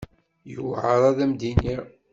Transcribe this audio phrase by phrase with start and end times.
[0.51, 1.83] Yewɛeṛ ad am-d-iniɣ.